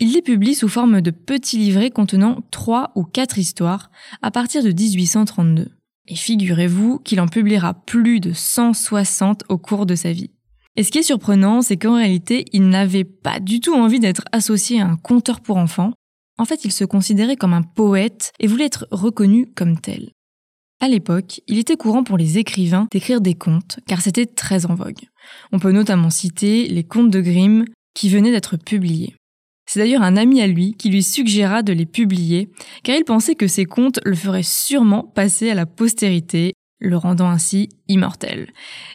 il 0.00 0.12
les 0.12 0.22
publie 0.22 0.56
sous 0.56 0.66
forme 0.66 1.00
de 1.00 1.12
petits 1.12 1.56
livrets 1.56 1.92
contenant 1.92 2.40
trois 2.50 2.90
ou 2.96 3.04
quatre 3.04 3.38
histoires 3.38 3.92
à 4.22 4.32
partir 4.32 4.64
de 4.64 4.72
1832. 4.72 5.70
Et 6.08 6.16
figurez-vous 6.16 6.98
qu'il 6.98 7.20
en 7.20 7.28
publiera 7.28 7.74
plus 7.74 8.18
de 8.18 8.32
160 8.32 9.44
au 9.48 9.56
cours 9.56 9.86
de 9.86 9.94
sa 9.94 10.10
vie. 10.10 10.32
Et 10.74 10.82
ce 10.82 10.90
qui 10.90 10.98
est 10.98 11.04
surprenant, 11.04 11.62
c'est 11.62 11.76
qu'en 11.76 11.94
réalité, 11.94 12.46
il 12.52 12.70
n'avait 12.70 13.04
pas 13.04 13.38
du 13.38 13.60
tout 13.60 13.74
envie 13.74 14.00
d'être 14.00 14.24
associé 14.32 14.80
à 14.80 14.86
un 14.86 14.96
conteur 14.96 15.40
pour 15.40 15.58
enfants. 15.58 15.92
En 16.38 16.44
fait, 16.44 16.64
il 16.64 16.72
se 16.72 16.84
considérait 16.84 17.36
comme 17.36 17.54
un 17.54 17.62
poète 17.62 18.32
et 18.40 18.48
voulait 18.48 18.64
être 18.64 18.88
reconnu 18.90 19.46
comme 19.54 19.78
tel. 19.78 20.10
À 20.80 20.88
l'époque, 20.88 21.40
il 21.46 21.58
était 21.58 21.76
courant 21.76 22.02
pour 22.02 22.18
les 22.18 22.36
écrivains 22.36 22.88
d'écrire 22.90 23.20
des 23.20 23.34
contes, 23.34 23.78
car 23.86 24.02
c'était 24.02 24.26
très 24.26 24.66
en 24.66 24.74
vogue. 24.74 25.06
On 25.52 25.58
peut 25.58 25.72
notamment 25.72 26.10
citer 26.10 26.68
les 26.68 26.84
contes 26.84 27.10
de 27.10 27.20
Grimm 27.20 27.64
qui 27.94 28.08
venaient 28.08 28.30
d'être 28.30 28.56
publiés. 28.56 29.14
C'est 29.68 29.80
d'ailleurs 29.80 30.02
un 30.02 30.16
ami 30.16 30.40
à 30.40 30.46
lui 30.46 30.74
qui 30.74 30.90
lui 30.90 31.02
suggéra 31.02 31.62
de 31.62 31.72
les 31.72 31.86
publier, 31.86 32.50
car 32.84 32.96
il 32.96 33.04
pensait 33.04 33.34
que 33.34 33.48
ces 33.48 33.64
contes 33.64 33.98
le 34.04 34.14
feraient 34.14 34.44
sûrement 34.44 35.02
passer 35.02 35.50
à 35.50 35.54
la 35.54 35.66
postérité 35.66 36.52
le 36.78 36.96
rendant 36.96 37.28
ainsi 37.28 37.68
immortel. 37.88 38.52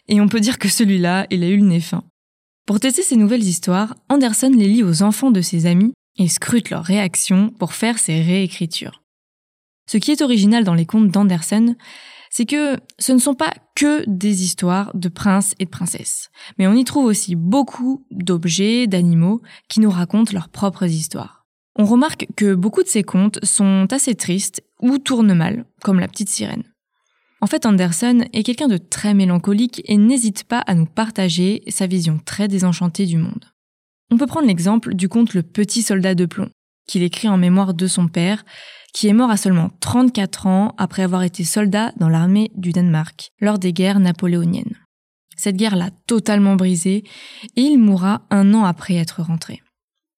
Et 0.08 0.22
on 0.22 0.28
peut 0.28 0.40
dire 0.40 0.60
que 0.60 0.70
celui-là, 0.70 1.28
il 1.30 1.44
a 1.44 1.50
eu 1.50 1.58
le 1.58 1.66
nez 1.66 1.80
fin. 1.82 2.04
Pour 2.66 2.80
tester 2.80 3.02
ces 3.02 3.18
nouvelles 3.18 3.44
histoires, 3.44 3.96
Anderson 4.08 4.52
les 4.56 4.68
lit 4.68 4.84
aux 4.84 5.04
enfants 5.04 5.32
de 5.32 5.42
ses 5.42 5.66
amis 5.66 5.94
et 6.18 6.28
scrute 6.28 6.70
leurs 6.70 6.86
réactions 6.86 7.50
pour 7.50 7.74
faire 7.74 7.98
ses 7.98 8.22
réécritures. 8.22 9.02
Ce 9.90 9.98
qui 9.98 10.12
est 10.12 10.22
original 10.22 10.64
dans 10.64 10.74
les 10.74 10.86
contes 10.86 11.10
d'Anderson, 11.10 11.76
c'est 12.32 12.46
que 12.46 12.78
ce 12.98 13.12
ne 13.12 13.20
sont 13.20 13.36
pas 13.36 13.54
que 13.76 14.04
des 14.08 14.44
histoires 14.44 14.90
de 14.96 15.10
princes 15.10 15.54
et 15.60 15.66
de 15.66 15.70
princesses, 15.70 16.32
mais 16.58 16.66
on 16.66 16.74
y 16.74 16.84
trouve 16.84 17.06
aussi 17.06 17.36
beaucoup 17.36 18.06
d'objets, 18.10 18.88
d'animaux 18.88 19.42
qui 19.68 19.82
nous 19.82 19.92
racontent 19.92 20.34
leurs 20.34 20.50
propres 20.50 20.86
histoires. 20.86 21.46
On 21.76 21.86
remarque 21.86 22.28
que 22.36 22.56
beaucoup 22.56 22.84
de 22.84 22.88
ces 22.88 23.04
contes 23.04 23.44
sont 23.44 23.88
assez 23.92 24.16
tristes 24.16 24.64
ou 24.82 24.98
tournent 24.98 25.34
mal, 25.34 25.66
comme 25.84 26.00
la 26.00 26.08
petite 26.08 26.30
sirène. 26.30 26.64
En 27.42 27.48
fait, 27.48 27.66
Anderson 27.66 28.24
est 28.34 28.44
quelqu'un 28.44 28.68
de 28.68 28.78
très 28.78 29.14
mélancolique 29.14 29.82
et 29.86 29.98
n'hésite 29.98 30.44
pas 30.44 30.60
à 30.60 30.76
nous 30.76 30.86
partager 30.86 31.64
sa 31.68 31.88
vision 31.88 32.20
très 32.24 32.48
désenchantée 32.48 33.06
du 33.06 33.18
monde. 33.18 33.46
On 34.12 34.18
peut 34.18 34.28
prendre 34.28 34.48
l'exemple 34.48 34.94
du 34.94 35.10
conte 35.10 35.34
Le 35.34 35.42
Petit 35.42 35.82
Soldat 35.82 36.16
de 36.16 36.26
plomb, 36.26 36.50
qu'il 36.88 37.04
écrit 37.04 37.30
en 37.30 37.38
mémoire 37.38 37.74
de 37.74 37.88
son 37.88 38.08
père, 38.08 38.44
qui 38.94 39.08
est 39.08 39.14
mort 39.14 39.30
à 39.30 39.38
seulement 39.38 39.70
34 39.80 40.48
ans 40.48 40.76
après 40.78 41.04
avoir 41.04 41.24
été 41.24 41.44
soldat 41.44 41.94
dans 41.98 42.10
l'armée 42.10 42.52
du 42.56 42.72
Danemark 42.72 43.32
lors 43.40 43.60
des 43.60 43.74
guerres 43.74 44.00
napoléoniennes. 44.00 44.78
Cette 45.38 45.56
guerre 45.56 45.76
l'a 45.76 45.90
totalement 46.08 46.56
brisé 46.56 47.04
et 47.56 47.62
il 47.62 47.78
mourra 47.78 48.24
un 48.30 48.54
an 48.54 48.64
après 48.64 48.96
être 48.96 49.22
rentré. 49.22 49.62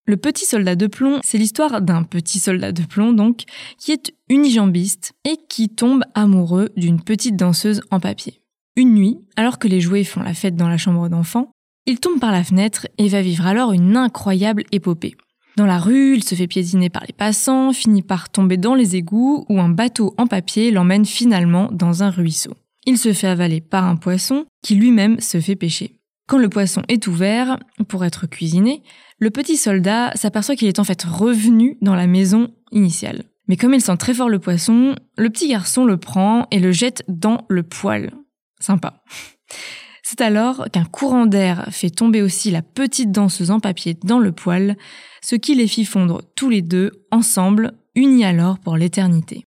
Le 0.05 0.17
petit 0.17 0.45
soldat 0.45 0.75
de 0.75 0.87
plomb, 0.87 1.21
c'est 1.23 1.37
l'histoire 1.37 1.81
d'un 1.81 2.03
petit 2.03 2.39
soldat 2.39 2.73
de 2.73 2.83
plomb 2.83 3.13
donc, 3.13 3.43
qui 3.77 3.93
est 3.93 4.13
unijambiste 4.27 5.13
et 5.23 5.37
qui 5.47 5.69
tombe 5.69 6.03
amoureux 6.13 6.71
d'une 6.75 7.01
petite 7.01 7.37
danseuse 7.37 7.81
en 7.89 8.01
papier. 8.01 8.41
Une 8.75 8.93
nuit, 8.93 9.17
alors 9.37 9.59
que 9.59 9.69
les 9.69 9.79
jouets 9.79 10.03
font 10.03 10.21
la 10.21 10.33
fête 10.33 10.57
dans 10.57 10.67
la 10.67 10.77
chambre 10.77 11.07
d'enfant, 11.07 11.51
il 11.85 11.99
tombe 12.01 12.19
par 12.19 12.33
la 12.33 12.43
fenêtre 12.43 12.87
et 12.97 13.07
va 13.07 13.21
vivre 13.21 13.45
alors 13.45 13.71
une 13.71 13.95
incroyable 13.95 14.63
épopée. 14.73 15.15
Dans 15.55 15.65
la 15.67 15.77
rue, 15.77 16.15
il 16.15 16.23
se 16.23 16.33
fait 16.33 16.47
piétiner 16.47 16.89
par 16.89 17.03
les 17.05 17.13
passants, 17.13 17.73
finit 17.73 18.01
par 18.01 18.29
tomber 18.29 18.57
dans 18.57 18.73
les 18.73 18.95
égouts 18.95 19.45
où 19.49 19.59
un 19.59 19.69
bateau 19.69 20.15
en 20.17 20.25
papier 20.25 20.71
l'emmène 20.71 21.05
finalement 21.05 21.69
dans 21.71 22.01
un 22.01 22.09
ruisseau. 22.09 22.55
Il 22.85 22.97
se 22.97 23.13
fait 23.13 23.27
avaler 23.27 23.61
par 23.61 23.85
un 23.85 23.95
poisson 23.95 24.45
qui 24.63 24.75
lui-même 24.75 25.19
se 25.19 25.39
fait 25.39 25.55
pêcher. 25.55 25.99
Quand 26.27 26.39
le 26.39 26.49
poisson 26.49 26.81
est 26.87 27.05
ouvert 27.05 27.59
pour 27.87 28.03
être 28.03 28.27
cuisiné, 28.27 28.81
le 29.19 29.29
petit 29.29 29.57
soldat 29.57 30.11
s'aperçoit 30.15 30.55
qu'il 30.55 30.67
est 30.67 30.79
en 30.79 30.83
fait 30.83 31.03
revenu 31.03 31.77
dans 31.81 31.95
la 31.95 32.07
maison 32.07 32.49
initiale. 32.71 33.23
Mais 33.47 33.57
comme 33.57 33.73
il 33.73 33.81
sent 33.81 33.97
très 33.97 34.13
fort 34.13 34.29
le 34.29 34.39
poisson, 34.39 34.95
le 35.17 35.29
petit 35.29 35.49
garçon 35.49 35.85
le 35.85 35.97
prend 35.97 36.47
et 36.49 36.59
le 36.59 36.71
jette 36.71 37.03
dans 37.07 37.45
le 37.49 37.61
poêle. 37.61 38.11
Sympa. 38.59 39.03
C'est 40.15 40.21
alors 40.21 40.67
qu'un 40.71 40.85
courant 40.85 41.25
d'air 41.25 41.69
fait 41.71 41.89
tomber 41.89 42.21
aussi 42.21 42.51
la 42.51 42.61
petite 42.61 43.11
danseuse 43.11 43.49
en 43.49 43.59
papier 43.59 43.97
dans 44.03 44.19
le 44.19 44.31
poêle, 44.31 44.77
ce 45.23 45.35
qui 45.35 45.55
les 45.55 45.65
fit 45.65 45.85
fondre 45.85 46.21
tous 46.35 46.51
les 46.51 46.61
deux, 46.61 46.91
ensemble, 47.09 47.73
unis 47.95 48.23
alors 48.23 48.59
pour 48.59 48.77
l'éternité. 48.77 49.43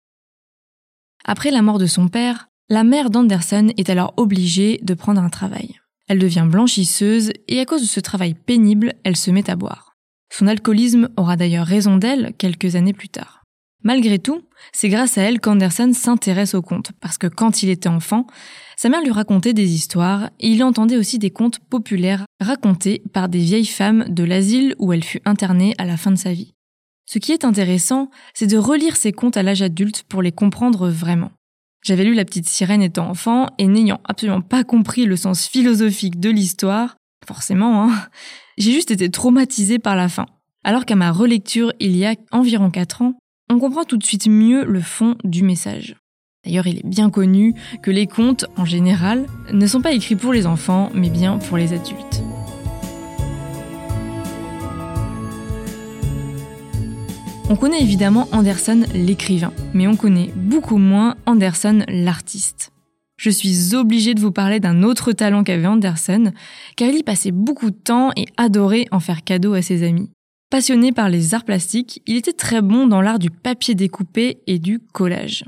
Après 1.25 1.51
la 1.51 1.63
mort 1.63 1.79
de 1.79 1.87
son 1.87 2.09
père, 2.09 2.49
la 2.69 2.85
mère 2.85 3.09
d'Anderson 3.09 3.73
est 3.79 3.89
alors 3.89 4.13
obligée 4.19 4.79
de 4.83 4.93
prendre 4.93 5.23
un 5.23 5.31
travail. 5.31 5.81
Elle 6.09 6.19
devient 6.19 6.47
blanchisseuse 6.47 7.33
et 7.49 7.59
à 7.59 7.65
cause 7.65 7.81
de 7.81 7.87
ce 7.87 8.01
travail 8.01 8.35
pénible, 8.35 8.93
elle 9.03 9.17
se 9.17 9.31
met 9.31 9.49
à 9.49 9.57
boire. 9.57 9.97
Son 10.31 10.47
alcoolisme 10.47 11.09
aura 11.17 11.37
d'ailleurs 11.37 11.67
raison 11.67 11.97
d'elle 11.97 12.35
quelques 12.37 12.77
années 12.77 12.93
plus 12.93 13.09
tard. 13.09 13.40
Malgré 13.83 14.19
tout, 14.19 14.43
c'est 14.73 14.91
grâce 14.91 15.17
à 15.17 15.23
elle 15.23 15.41
qu'Anderson 15.41 15.93
s'intéresse 15.95 16.55
aux 16.55 16.63
contes, 16.63 16.93
parce 17.01 17.17
que 17.17 17.27
quand 17.27 17.63
il 17.63 17.71
était 17.71 17.89
enfant, 17.89 18.27
sa 18.77 18.89
mère 18.89 19.03
lui 19.03 19.11
racontait 19.11 19.55
des 19.55 19.73
histoires 19.73 20.31
et 20.39 20.49
il 20.49 20.63
entendait 20.63 20.99
aussi 20.99 21.19
des 21.19 21.31
contes 21.31 21.61
populaires 21.61 22.25
racontés 22.41 23.03
par 23.13 23.29
des 23.29 23.39
vieilles 23.39 23.65
femmes 23.65 24.05
de 24.09 24.25
l'asile 24.25 24.75
où 24.79 24.93
elle 24.93 25.05
fut 25.05 25.23
internée 25.25 25.75
à 25.79 25.87
la 25.87 25.97
fin 25.97 26.11
de 26.11 26.17
sa 26.17 26.33
vie. 26.33 26.53
Ce 27.07 27.19
qui 27.19 27.33
est 27.33 27.45
intéressant, 27.45 28.11
c'est 28.35 28.47
de 28.47 28.59
relire 28.59 28.97
ces 28.97 29.13
contes 29.13 29.37
à 29.37 29.43
l'âge 29.43 29.63
adulte 29.63 30.05
pour 30.09 30.23
les 30.23 30.33
comprendre 30.33 30.89
vraiment. 30.89 31.33
J'avais 31.83 32.05
lu 32.05 32.15
La 32.15 32.27
petite 32.27 32.49
sirène 32.49 32.83
étant 32.83 33.09
enfant 33.09 33.49
et 33.59 33.67
n'ayant 33.67 34.01
absolument 34.05 34.43
pas 34.43 34.65
compris 34.65 35.07
le 35.07 35.17
sens 35.17 35.47
philosophique 35.47 36.21
de 36.21 36.29
l'histoire, 36.29 36.97
forcément, 37.27 37.85
hein, 37.85 38.07
j'ai 38.59 38.73
juste 38.73 38.91
été 38.91 39.11
traumatisée 39.11 39.79
par 39.79 39.97
la 39.97 40.09
fin. 40.09 40.27
Alors 40.63 40.85
qu'à 40.85 40.95
ma 40.95 41.11
relecture 41.11 41.73
il 41.81 41.97
y 41.97 42.05
a 42.05 42.15
environ 42.33 42.71
4 42.71 43.03
ans, 43.03 43.15
on 43.51 43.59
comprend 43.59 43.85
tout 43.85 43.97
de 43.97 44.05
suite 44.05 44.29
mieux 44.29 44.65
le 44.65 44.81
fond 44.81 45.17
du 45.25 45.43
message. 45.43 45.97
D'ailleurs, 46.45 46.69
il 46.69 46.79
est 46.79 46.87
bien 46.87 47.11
connu 47.11 47.55
que 47.83 47.91
les 47.91 48.07
contes, 48.07 48.47
en 48.57 48.65
général, 48.65 49.27
ne 49.53 49.67
sont 49.67 49.83
pas 49.83 49.93
écrits 49.93 50.15
pour 50.15 50.33
les 50.33 50.47
enfants, 50.47 50.89
mais 50.95 51.11
bien 51.11 51.39
pour 51.39 51.57
les 51.59 51.73
adultes. 51.73 52.23
On 57.51 57.57
connaît 57.57 57.83
évidemment 57.83 58.29
Anderson 58.31 58.85
l'écrivain, 58.95 59.53
mais 59.75 59.89
on 59.89 59.97
connaît 59.97 60.31
beaucoup 60.37 60.79
moins 60.79 61.17
Anderson 61.27 61.81
l'artiste. 61.89 62.71
Je 63.17 63.31
suis 63.31 63.75
obligée 63.75 64.15
de 64.15 64.21
vous 64.21 64.31
parler 64.31 64.61
d'un 64.61 64.85
autre 64.85 65.11
talent 65.11 65.43
qu'avait 65.43 65.67
Anderson, 65.67 66.33
car 66.77 66.89
il 66.89 66.99
y 66.99 67.03
passait 67.03 67.33
beaucoup 67.33 67.71
de 67.71 67.77
temps 67.77 68.13
et 68.17 68.27
adorait 68.37 68.87
en 68.93 69.01
faire 69.01 69.25
cadeau 69.25 69.55
à 69.55 69.61
ses 69.61 69.83
amis. 69.83 70.09
Passionné 70.51 70.91
par 70.91 71.09
les 71.09 71.33
arts 71.35 71.45
plastiques, 71.45 72.03
il 72.07 72.17
était 72.17 72.33
très 72.33 72.61
bon 72.61 72.89
dans 72.89 73.01
l'art 73.01 73.21
du 73.21 73.31
papier 73.31 73.77
découpé 73.77 74.43
et 74.49 74.59
du 74.59 74.81
collage. 74.81 75.45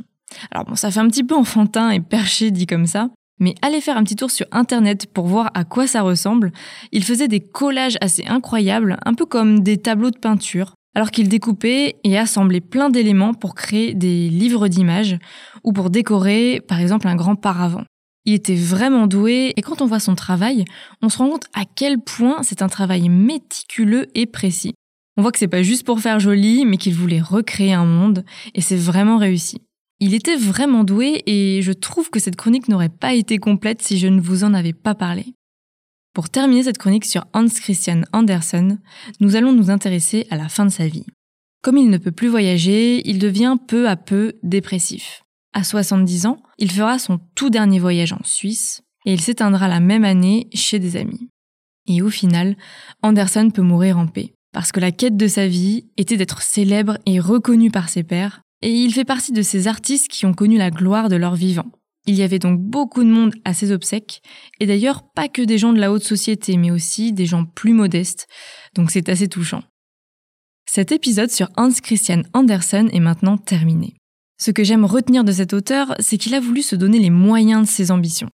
Alors 0.53 0.65
bon, 0.65 0.77
ça 0.77 0.93
fait 0.93 1.01
un 1.01 1.09
petit 1.09 1.25
peu 1.25 1.35
enfantin 1.35 1.91
et 1.91 1.99
perché 1.99 2.53
dit 2.53 2.67
comme 2.67 2.87
ça, 2.87 3.11
mais 3.41 3.57
allez 3.63 3.81
faire 3.81 3.97
un 3.97 4.05
petit 4.05 4.15
tour 4.15 4.31
sur 4.31 4.47
internet 4.53 5.09
pour 5.13 5.27
voir 5.27 5.51
à 5.55 5.65
quoi 5.65 5.89
ça 5.89 6.03
ressemble. 6.03 6.53
Il 6.93 7.03
faisait 7.03 7.27
des 7.27 7.41
collages 7.41 7.99
assez 8.01 8.25
incroyables, 8.27 8.97
un 9.05 9.15
peu 9.15 9.27
comme 9.27 9.65
des 9.65 9.77
tableaux 9.77 10.13
de 10.13 10.19
peinture, 10.19 10.75
alors 10.95 11.11
qu'il 11.11 11.29
découpait 11.29 11.97
et 12.05 12.17
assemblait 12.17 12.61
plein 12.61 12.89
d'éléments 12.89 13.35
pour 13.35 13.57
créer 13.57 13.95
des 13.95 14.29
livres 14.29 14.69
d'images 14.69 15.19
ou 15.65 15.73
pour 15.73 15.91
décorer 15.91 16.61
par 16.69 16.79
exemple 16.79 17.09
un 17.09 17.17
grand 17.17 17.35
paravent. 17.35 17.83
Il 18.25 18.35
était 18.35 18.55
vraiment 18.55 19.09
doué 19.09 19.53
et 19.57 19.63
quand 19.63 19.83
on 19.83 19.87
voit 19.87 19.99
son 19.99 20.15
travail, 20.15 20.65
on 21.03 21.09
se 21.09 21.19
rend 21.19 21.29
compte 21.29 21.47
à 21.55 21.65
quel 21.65 21.99
point 21.99 22.45
c'est 22.45 22.63
un 22.63 22.69
travail 22.69 23.09
méticuleux 23.09 24.07
et 24.15 24.27
précis. 24.27 24.75
On 25.17 25.23
voit 25.23 25.33
que 25.33 25.39
c'est 25.39 25.49
pas 25.49 25.63
juste 25.63 25.85
pour 25.85 26.01
faire 26.01 26.21
joli, 26.21 26.65
mais 26.65 26.79
qu'il 26.79 26.95
voulait 26.95 27.21
recréer 27.21 27.75
un 27.75 27.85
monde 27.85 28.25
et 28.55 28.61
c'est 28.61 28.77
vraiment 28.77 29.19
réussi. 29.19 29.61
Il 30.01 30.15
était 30.15 30.37
vraiment 30.37 30.85
doué 30.85 31.23
et 31.27 31.61
je 31.63 31.73
trouve 31.73 32.11
que 32.11 32.19
cette 32.19 32.37
chronique 32.37 32.69
n'aurait 32.69 32.89
pas 32.89 33.15
été 33.15 33.39
complète 33.39 33.83
si 33.83 33.99
je 33.99 34.09
ne 34.09 34.21
vous 34.21 34.43
en 34.43 34.55
avais 34.55 34.73
pas 34.73 34.95
parlé. 34.95 35.27
Pour 36.15 36.29
terminer 36.29 36.65
cette 36.65 36.79
chronique 36.79 37.05
sur 37.05 37.25
Hans 37.33 37.47
Christian 37.47 38.03
Andersen, 38.13 38.81
nous 39.21 39.37
allons 39.37 39.53
nous 39.53 39.71
intéresser 39.71 40.27
à 40.31 40.37
la 40.37 40.49
fin 40.49 40.65
de 40.65 40.71
sa 40.71 40.87
vie. 40.87 41.07
Comme 41.63 41.77
il 41.77 41.89
ne 41.89 41.99
peut 41.99 42.11
plus 42.11 42.29
voyager, 42.29 43.09
il 43.09 43.19
devient 43.19 43.57
peu 43.69 43.89
à 43.89 43.97
peu 43.97 44.35
dépressif. 44.43 45.23
À 45.55 45.63
70 45.63 46.27
ans, 46.27 46.43
il 46.59 46.71
fera 46.71 46.99
son 46.99 47.21
tout 47.35 47.51
dernier 47.51 47.79
voyage 47.79 48.13
en 48.13 48.25
Suisse 48.25 48.83
et 49.07 49.13
il 49.13 49.21
s'éteindra 49.21 49.69
la 49.69 49.81
même 49.81 50.05
année 50.05 50.49
chez 50.53 50.79
des 50.79 50.97
amis. 50.97 51.29
Et 51.87 52.03
au 52.03 52.11
final, 52.11 52.57
Anderson 53.03 53.51
peut 53.51 53.63
mourir 53.63 53.99
en 53.99 54.07
paix, 54.07 54.35
parce 54.53 54.73
que 54.73 54.81
la 54.81 54.93
quête 54.93 55.17
de 55.17 55.27
sa 55.27 55.47
vie 55.47 55.87
était 55.97 56.17
d'être 56.17 56.43
célèbre 56.43 56.99
et 57.07 57.21
reconnu 57.21 57.71
par 57.71 57.89
ses 57.89 58.03
pairs, 58.03 58.43
et 58.63 58.71
il 58.71 58.93
fait 58.93 59.05
partie 59.05 59.33
de 59.33 59.43
ces 59.43 59.67
artistes 59.67 60.09
qui 60.09 60.27
ont 60.27 60.35
connu 60.35 60.57
la 60.57 60.71
gloire 60.71 61.09
de 61.09 61.17
leur 61.17 61.35
vivant. 61.35 61.71
Il 62.07 62.15
y 62.15 62.23
avait 62.23 62.39
donc 62.39 62.61
beaucoup 62.61 63.05
de 63.05 63.09
monde 63.09 63.35
à 63.45 63.55
ses 63.55 63.73
obsèques, 63.73 64.23
et 64.61 64.67
d'ailleurs 64.67 65.03
pas 65.15 65.29
que 65.29 65.43
des 65.43 65.59
gens 65.59 65.73
de 65.73 65.81
la 65.81 65.93
haute 65.93 66.03
société, 66.03 66.57
mais 66.57 66.71
aussi 66.71 67.13
des 67.13 67.27
gens 67.27 67.45
plus 67.45 67.73
modestes, 67.73 68.27
donc 68.75 68.91
c'est 68.91 69.09
assez 69.09 69.29
touchant. 69.29 69.63
Cet 70.69 70.93
épisode 70.93 71.31
sur 71.31 71.49
Hans 71.57 71.71
Christian 71.71 72.23
Andersen 72.33 72.89
est 72.93 73.01
maintenant 73.01 73.37
terminé. 73.37 73.95
Ce 74.41 74.51
que 74.51 74.65
j'aime 74.65 74.85
retenir 74.85 75.23
de 75.23 75.33
cet 75.33 75.53
auteur, 75.53 75.95
c'est 76.01 76.19
qu'il 76.19 76.35
a 76.35 76.41
voulu 76.41 76.63
se 76.63 76.75
donner 76.75 76.99
les 76.99 77.11
moyens 77.11 77.63
de 77.63 77.69
ses 77.69 77.91
ambitions. 77.91 78.29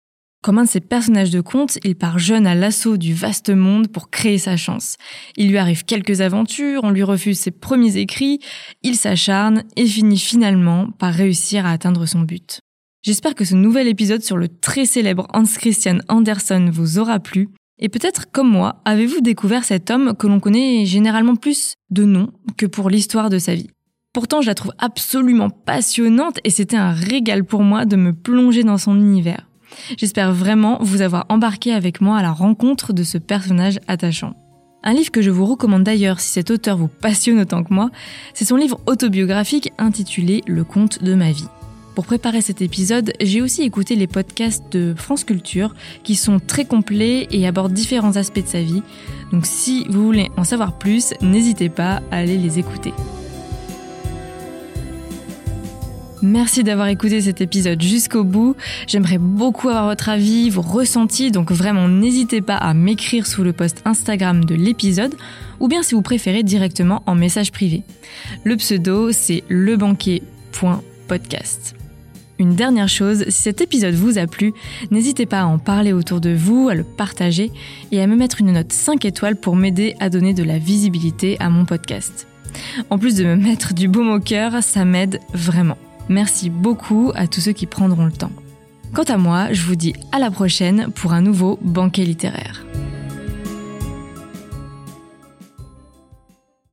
Comme 0.43 0.59
un 0.59 0.63
de 0.63 0.69
ses 0.69 0.79
personnages 0.79 1.31
de 1.31 1.41
conte, 1.41 1.79
il 1.83 1.95
part 1.95 2.19
jeune 2.19 2.47
à 2.47 2.55
l'assaut 2.55 2.97
du 2.97 3.13
vaste 3.13 3.49
monde 3.49 3.87
pour 3.87 4.09
créer 4.09 4.37
sa 4.37 4.55
chance. 4.55 4.95
Il 5.35 5.49
lui 5.49 5.57
arrive 5.57 5.83
quelques 5.83 6.21
aventures, 6.21 6.81
on 6.83 6.91
lui 6.91 7.03
refuse 7.03 7.39
ses 7.39 7.51
premiers 7.51 7.97
écrits, 7.97 8.39
il 8.83 8.95
s'acharne 8.95 9.63
et 9.75 9.85
finit 9.85 10.19
finalement 10.19 10.89
par 10.91 11.13
réussir 11.13 11.65
à 11.65 11.71
atteindre 11.71 12.05
son 12.05 12.21
but. 12.21 12.61
J'espère 13.03 13.35
que 13.35 13.45
ce 13.45 13.55
nouvel 13.55 13.87
épisode 13.87 14.21
sur 14.21 14.37
le 14.37 14.47
très 14.47 14.85
célèbre 14.85 15.27
Hans 15.33 15.43
Christian 15.43 15.99
Andersen 16.07 16.69
vous 16.69 16.99
aura 16.99 17.19
plu. 17.19 17.49
Et 17.79 17.89
peut-être, 17.89 18.31
comme 18.31 18.49
moi, 18.49 18.81
avez-vous 18.85 19.21
découvert 19.21 19.63
cet 19.63 19.91
homme 19.91 20.15
que 20.17 20.27
l'on 20.27 20.39
connaît 20.39 20.85
généralement 20.85 21.35
plus 21.35 21.75
de 21.89 22.05
nom 22.05 22.31
que 22.57 22.65
pour 22.65 22.89
l'histoire 22.89 23.29
de 23.29 23.37
sa 23.37 23.53
vie. 23.53 23.69
Pourtant, 24.13 24.41
je 24.41 24.47
la 24.47 24.55
trouve 24.55 24.73
absolument 24.79 25.49
passionnante 25.49 26.39
et 26.43 26.49
c'était 26.49 26.75
un 26.75 26.91
régal 26.91 27.43
pour 27.43 27.61
moi 27.61 27.85
de 27.85 27.95
me 27.95 28.13
plonger 28.13 28.63
dans 28.63 28.77
son 28.77 28.95
univers. 28.95 29.47
J'espère 29.97 30.33
vraiment 30.33 30.77
vous 30.81 31.01
avoir 31.01 31.25
embarqué 31.29 31.73
avec 31.73 32.01
moi 32.01 32.17
à 32.17 32.21
la 32.21 32.31
rencontre 32.31 32.93
de 32.93 33.03
ce 33.03 33.17
personnage 33.17 33.79
attachant. 33.87 34.33
Un 34.83 34.93
livre 34.93 35.11
que 35.11 35.21
je 35.21 35.31
vous 35.31 35.45
recommande 35.45 35.83
d'ailleurs 35.83 36.19
si 36.19 36.29
cet 36.29 36.51
auteur 36.51 36.77
vous 36.77 36.87
passionne 36.87 37.39
autant 37.39 37.63
que 37.63 37.73
moi, 37.73 37.89
c'est 38.33 38.45
son 38.45 38.55
livre 38.55 38.79
autobiographique 38.85 39.73
intitulé 39.77 40.43
Le 40.47 40.63
conte 40.63 41.03
de 41.03 41.13
ma 41.13 41.31
vie. 41.31 41.47
Pour 41.97 42.05
préparer 42.05 42.41
cet 42.41 42.61
épisode, 42.61 43.11
j'ai 43.19 43.41
aussi 43.41 43.63
écouté 43.63 43.95
les 43.95 44.05
podcasts 44.05 44.71
de 44.71 44.93
France 44.95 45.23
Culture 45.23 45.73
qui 46.03 46.15
sont 46.15 46.39
très 46.39 46.63
complets 46.63 47.27
et 47.31 47.47
abordent 47.47 47.73
différents 47.73 48.17
aspects 48.17 48.43
de 48.43 48.47
sa 48.47 48.61
vie. 48.61 48.83
Donc 49.31 49.47
si 49.47 49.83
vous 49.89 50.05
voulez 50.05 50.29
en 50.37 50.43
savoir 50.43 50.77
plus, 50.77 51.15
n'hésitez 51.21 51.69
pas 51.69 52.03
à 52.11 52.17
aller 52.17 52.37
les 52.37 52.59
écouter. 52.59 52.93
Merci 56.23 56.63
d'avoir 56.63 56.87
écouté 56.87 57.21
cet 57.21 57.41
épisode 57.41 57.79
jusqu'au 57.81 58.23
bout. 58.23 58.55
J'aimerais 58.87 59.19
beaucoup 59.19 59.69
avoir 59.69 59.85
votre 59.85 60.09
avis, 60.09 60.49
vos 60.49 60.61
ressentis, 60.61 61.29
donc 61.31 61.51
vraiment 61.51 61.87
n'hésitez 61.87 62.41
pas 62.41 62.55
à 62.55 62.73
m'écrire 62.73 63.27
sous 63.27 63.43
le 63.43 63.53
post 63.53 63.83
Instagram 63.85 64.43
de 64.43 64.55
l'épisode 64.55 65.13
ou 65.59 65.67
bien 65.67 65.83
si 65.83 65.93
vous 65.93 66.01
préférez 66.01 66.41
directement 66.41 67.03
en 67.05 67.13
message 67.13 67.51
privé. 67.51 67.83
Le 68.43 68.57
pseudo, 68.57 69.11
c'est 69.11 69.43
lebanquier.podcast. 69.47 71.75
Une 72.39 72.55
dernière 72.55 72.89
chose, 72.89 73.25
si 73.29 73.43
cet 73.43 73.61
épisode 73.61 73.95
vous 73.95 74.17
a 74.17 74.25
plu, 74.27 74.53
n'hésitez 74.91 75.27
pas 75.27 75.41
à 75.41 75.45
en 75.45 75.59
parler 75.59 75.93
autour 75.93 76.19
de 76.19 76.33
vous, 76.33 76.67
à 76.69 76.75
le 76.75 76.83
partager 76.83 77.51
et 77.91 78.01
à 78.01 78.07
me 78.07 78.15
mettre 78.15 78.41
une 78.41 78.53
note 78.53 78.73
5 78.73 79.05
étoiles 79.05 79.35
pour 79.35 79.55
m'aider 79.55 79.95
à 79.99 80.09
donner 80.09 80.33
de 80.33 80.43
la 80.43 80.57
visibilité 80.57 81.37
à 81.39 81.49
mon 81.49 81.65
podcast. 81.65 82.27
En 82.89 82.97
plus 82.97 83.15
de 83.15 83.23
me 83.23 83.35
mettre 83.35 83.73
du 83.73 83.87
baume 83.87 84.11
au 84.11 84.19
cœur, 84.19 84.63
ça 84.63 84.85
m'aide 84.85 85.19
vraiment. 85.33 85.77
Merci 86.09 86.49
beaucoup 86.49 87.11
à 87.15 87.27
tous 87.27 87.41
ceux 87.41 87.51
qui 87.51 87.65
prendront 87.65 88.05
le 88.05 88.11
temps. 88.11 88.31
Quant 88.93 89.03
à 89.03 89.17
moi, 89.17 89.51
je 89.51 89.63
vous 89.63 89.75
dis 89.75 89.93
à 90.11 90.19
la 90.19 90.31
prochaine 90.31 90.89
pour 90.95 91.13
un 91.13 91.21
nouveau 91.21 91.59
banquet 91.61 92.03
littéraire. 92.03 92.65